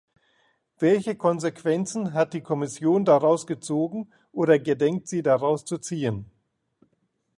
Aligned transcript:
Welche 0.79 1.15
Konsequenzen 1.15 2.13
hat 2.13 2.33
die 2.33 2.41
Kommission 2.41 3.05
daraus 3.05 3.45
gezogen 3.45 4.11
oder 4.31 4.57
gedenkt 4.57 5.07
sie 5.07 5.21
daraus 5.21 5.63
zu 5.63 5.77
ziehen? 5.77 6.25